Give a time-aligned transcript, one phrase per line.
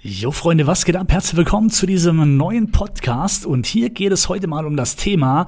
[0.00, 1.10] Jo Freunde, was geht ab?
[1.10, 5.46] Herzlich willkommen zu diesem neuen Podcast und hier geht es heute mal um das Thema,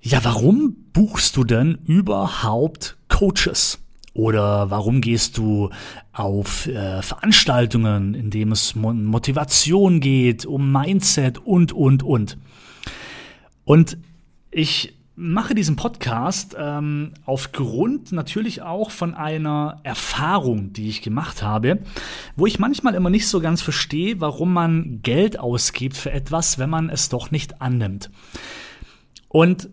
[0.00, 3.78] ja, warum buchst du denn überhaupt Coaches?
[4.14, 5.70] Oder warum gehst du
[6.12, 12.36] auf äh, Veranstaltungen, in denen es um Motivation geht, um Mindset und, und, und.
[13.64, 13.96] Und
[14.50, 21.80] ich mache diesen Podcast ähm, aufgrund natürlich auch von einer Erfahrung, die ich gemacht habe,
[22.36, 26.70] wo ich manchmal immer nicht so ganz verstehe, warum man Geld ausgibt für etwas, wenn
[26.70, 28.10] man es doch nicht annimmt.
[29.26, 29.70] Und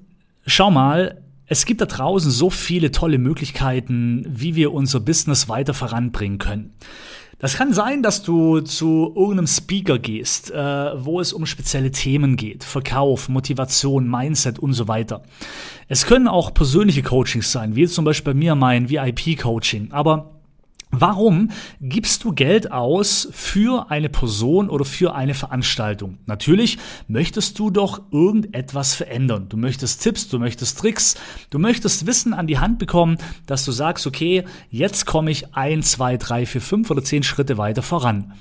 [0.48, 5.76] schau mal, es gibt da draußen so viele tolle Möglichkeiten, wie wir unser Business weiter
[5.76, 6.74] voranbringen können.
[7.38, 12.38] Das kann sein, dass du zu irgendeinem Speaker gehst, äh, wo es um spezielle Themen
[12.38, 12.64] geht.
[12.64, 15.22] Verkauf, Motivation, Mindset und so weiter.
[15.88, 19.92] Es können auch persönliche Coachings sein, wie zum Beispiel bei mir mein VIP-Coaching.
[19.92, 20.35] Aber
[21.02, 21.50] Warum
[21.82, 26.20] gibst du Geld aus für eine Person oder für eine Veranstaltung?
[26.26, 26.78] Natürlich
[27.10, 29.48] möchtest du doch irgendetwas verändern.
[29.50, 31.16] Du möchtest Tipps, du möchtest Tricks,
[31.50, 35.84] du möchtest Wissen an die Hand bekommen, dass du sagst, okay, jetzt komme ich ein,
[35.84, 38.34] zwei, drei, vier, fünf oder zehn Schritte weiter voran.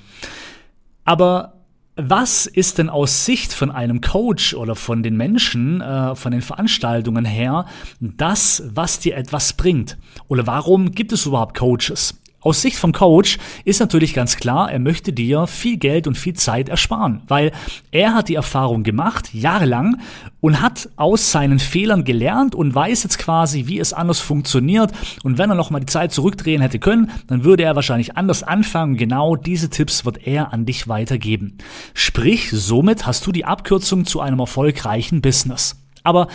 [1.03, 1.55] Aber
[1.97, 6.41] was ist denn aus Sicht von einem Coach oder von den Menschen, äh, von den
[6.41, 7.65] Veranstaltungen her,
[7.99, 9.97] das, was dir etwas bringt?
[10.29, 12.21] Oder warum gibt es überhaupt Coaches?
[12.45, 16.35] Aus Sicht vom Coach ist natürlich ganz klar, er möchte dir viel Geld und viel
[16.35, 17.51] Zeit ersparen, weil
[17.89, 19.97] er hat die Erfahrung gemacht, jahrelang,
[20.41, 24.91] und hat aus seinen Fehlern gelernt und weiß jetzt quasi, wie es anders funktioniert.
[25.23, 28.95] Und wenn er nochmal die Zeit zurückdrehen hätte können, dann würde er wahrscheinlich anders anfangen.
[28.95, 31.57] Genau diese Tipps wird er an dich weitergeben.
[31.95, 35.83] Sprich, somit hast du die Abkürzung zu einem erfolgreichen Business.
[36.03, 36.27] Aber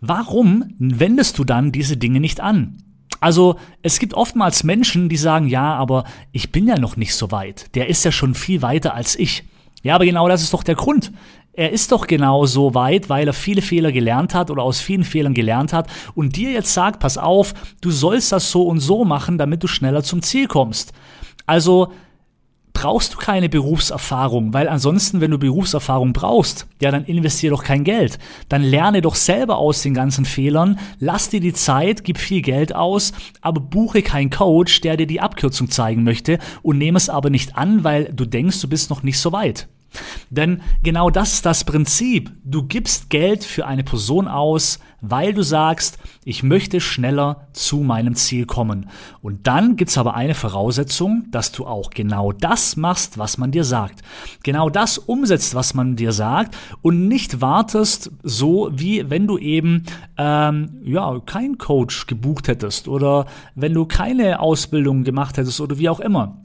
[0.00, 2.78] warum wendest du dann diese Dinge nicht an?
[3.22, 7.30] Also es gibt oftmals Menschen, die sagen, ja, aber ich bin ja noch nicht so
[7.30, 7.72] weit.
[7.76, 9.44] Der ist ja schon viel weiter als ich.
[9.84, 11.12] Ja, aber genau das ist doch der Grund.
[11.52, 15.04] Er ist doch genau so weit, weil er viele Fehler gelernt hat oder aus vielen
[15.04, 19.04] Fehlern gelernt hat und dir jetzt sagt, pass auf, du sollst das so und so
[19.04, 20.92] machen, damit du schneller zum Ziel kommst.
[21.46, 21.92] Also
[22.82, 27.84] brauchst du keine Berufserfahrung, weil ansonsten, wenn du Berufserfahrung brauchst, ja, dann investier doch kein
[27.84, 28.18] Geld.
[28.48, 32.74] Dann lerne doch selber aus den ganzen Fehlern, lass dir die Zeit, gib viel Geld
[32.74, 37.30] aus, aber buche keinen Coach, der dir die Abkürzung zeigen möchte und nehme es aber
[37.30, 39.68] nicht an, weil du denkst, du bist noch nicht so weit.
[40.30, 42.32] Denn genau das ist das Prinzip.
[42.44, 48.14] Du gibst Geld für eine Person aus, weil du sagst, ich möchte schneller zu meinem
[48.14, 48.88] Ziel kommen.
[49.20, 53.64] Und dann gibt's aber eine Voraussetzung, dass du auch genau das machst, was man dir
[53.64, 54.02] sagt.
[54.44, 59.82] Genau das umsetzt, was man dir sagt und nicht wartest, so wie wenn du eben
[60.16, 63.26] ähm, ja kein Coach gebucht hättest oder
[63.56, 66.41] wenn du keine Ausbildung gemacht hättest oder wie auch immer.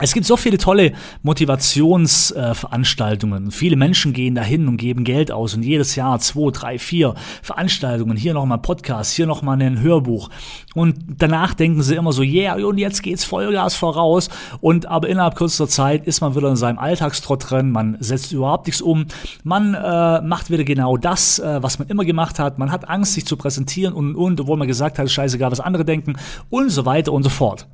[0.00, 0.92] Es gibt so viele tolle
[1.22, 3.48] Motivationsveranstaltungen.
[3.48, 7.16] Äh, viele Menschen gehen dahin und geben Geld aus und jedes Jahr zwei, drei, vier
[7.42, 8.16] Veranstaltungen.
[8.16, 10.30] Hier nochmal Podcast, hier nochmal ein Hörbuch.
[10.74, 14.28] Und danach denken sie immer so, yeah, und jetzt geht's Vollgas voraus.
[14.60, 17.72] Und aber innerhalb kürzester Zeit ist man wieder in seinem Alltagstrott drin.
[17.72, 19.06] Man setzt überhaupt nichts um.
[19.42, 22.58] Man äh, macht wieder genau das, äh, was man immer gemacht hat.
[22.58, 25.84] Man hat Angst, sich zu präsentieren und, und, obwohl man gesagt hat, scheißegal, was andere
[25.84, 26.14] denken
[26.50, 27.66] und so weiter und so fort.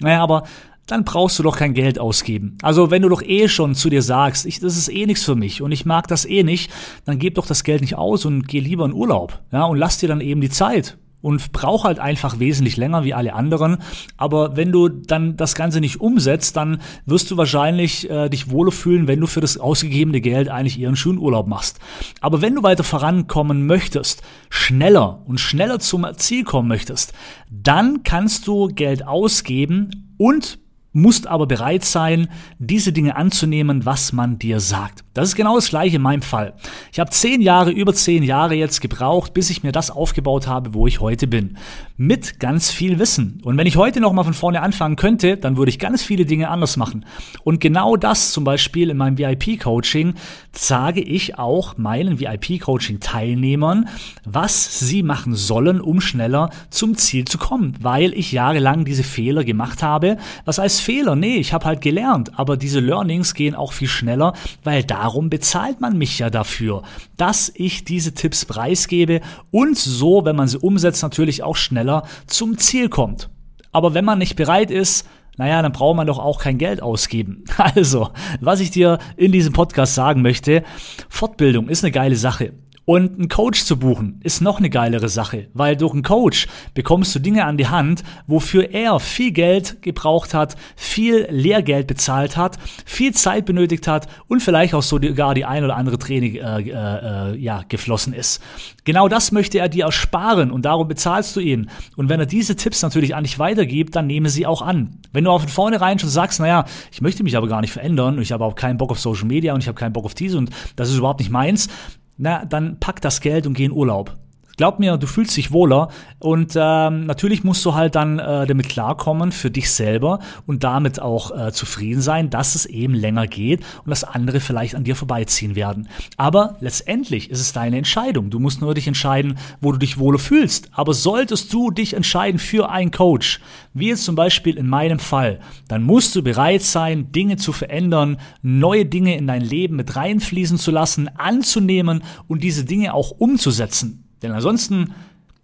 [0.00, 0.44] Naja, aber
[0.86, 2.58] dann brauchst du doch kein Geld ausgeben.
[2.62, 5.34] Also wenn du doch eh schon zu dir sagst, ich, das ist eh nichts für
[5.34, 6.70] mich und ich mag das eh nicht,
[7.04, 9.40] dann gib doch das Geld nicht aus und geh lieber in Urlaub.
[9.52, 13.14] Ja, und lass dir dann eben die Zeit und brauch halt einfach wesentlich länger wie
[13.14, 13.78] alle anderen.
[14.18, 18.72] Aber wenn du dann das Ganze nicht umsetzt, dann wirst du wahrscheinlich äh, dich wohler
[18.72, 21.80] fühlen, wenn du für das ausgegebene Geld eigentlich ihren schönen Urlaub machst.
[22.20, 27.14] Aber wenn du weiter vorankommen möchtest, schneller und schneller zum Ziel kommen möchtest,
[27.50, 30.58] dann kannst du Geld ausgeben und
[30.94, 32.28] musst aber bereit sein,
[32.58, 35.04] diese Dinge anzunehmen, was man dir sagt.
[35.12, 36.54] Das ist genau das gleiche in meinem Fall.
[36.92, 40.74] Ich habe zehn Jahre, über zehn Jahre jetzt gebraucht, bis ich mir das aufgebaut habe,
[40.74, 41.58] wo ich heute bin.
[41.96, 43.40] Mit ganz viel Wissen.
[43.44, 46.48] Und wenn ich heute nochmal von vorne anfangen könnte, dann würde ich ganz viele Dinge
[46.48, 47.04] anders machen.
[47.42, 50.14] Und genau das zum Beispiel in meinem VIP-Coaching
[50.52, 53.88] sage ich auch meinen VIP-Coaching-Teilnehmern,
[54.24, 57.76] was sie machen sollen, um schneller zum Ziel zu kommen.
[57.80, 61.16] Weil ich jahrelang diese Fehler gemacht habe, was als Fehler.
[61.16, 62.38] Nee, ich habe halt gelernt.
[62.38, 66.82] Aber diese Learnings gehen auch viel schneller, weil darum bezahlt man mich ja dafür,
[67.16, 69.20] dass ich diese Tipps preisgebe
[69.50, 73.30] und so, wenn man sie umsetzt, natürlich auch schneller zum Ziel kommt.
[73.72, 77.44] Aber wenn man nicht bereit ist, naja, dann braucht man doch auch kein Geld ausgeben.
[77.56, 78.10] Also,
[78.40, 80.62] was ich dir in diesem Podcast sagen möchte,
[81.08, 82.52] Fortbildung ist eine geile Sache.
[82.86, 87.14] Und einen Coach zu buchen ist noch eine geilere Sache, weil durch einen Coach bekommst
[87.14, 92.58] du Dinge an die Hand, wofür er viel Geld gebraucht hat, viel Lehrgeld bezahlt hat,
[92.84, 97.32] viel Zeit benötigt hat und vielleicht auch sogar die ein oder andere Training äh, äh,
[97.32, 98.42] äh, ja, geflossen ist.
[98.84, 101.70] Genau das möchte er dir ersparen und darum bezahlst du ihn.
[101.96, 104.98] Und wenn er diese Tipps natürlich an dich weitergibt, dann nehme sie auch an.
[105.12, 108.20] Wenn du auch von vornherein schon sagst, naja, ich möchte mich aber gar nicht verändern,
[108.20, 110.34] ich habe auch keinen Bock auf Social Media und ich habe keinen Bock auf dies
[110.34, 111.68] und das ist überhaupt nicht meins,
[112.16, 114.16] na, dann pack das Geld und geh in Urlaub.
[114.56, 115.88] Glaub mir, du fühlst dich wohler
[116.20, 121.00] und ähm, natürlich musst du halt dann äh, damit klarkommen für dich selber und damit
[121.00, 124.94] auch äh, zufrieden sein, dass es eben länger geht und dass andere vielleicht an dir
[124.94, 125.88] vorbeiziehen werden.
[126.16, 128.30] Aber letztendlich ist es deine Entscheidung.
[128.30, 130.68] Du musst nur dich entscheiden, wo du dich wohler fühlst.
[130.72, 133.40] Aber solltest du dich entscheiden für einen Coach,
[133.72, 138.18] wie jetzt zum Beispiel in meinem Fall, dann musst du bereit sein, Dinge zu verändern,
[138.40, 144.03] neue Dinge in dein Leben mit reinfließen zu lassen, anzunehmen und diese Dinge auch umzusetzen.
[144.24, 144.94] Denn ansonsten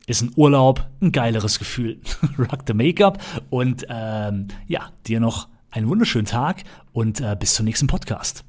[0.07, 2.01] ist ein Urlaub ein geileres Gefühl.
[2.39, 7.67] Rock the Make-up und ähm, ja, dir noch einen wunderschönen Tag und äh, bis zum
[7.67, 8.43] nächsten Podcast.